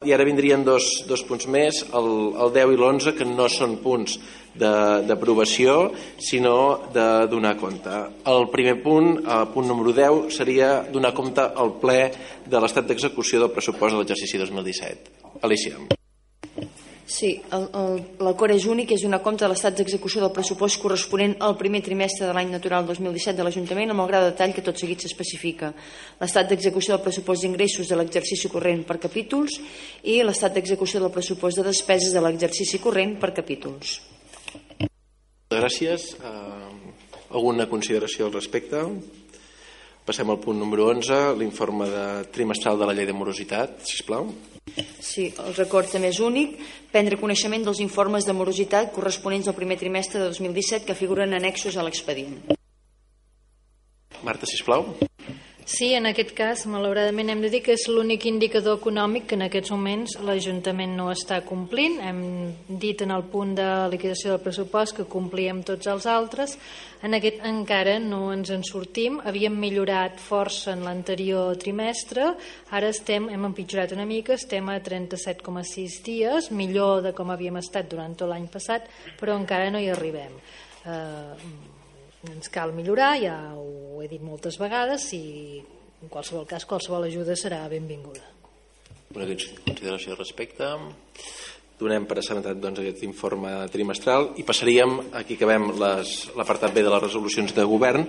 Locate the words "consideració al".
37.66-38.36, 89.66-90.20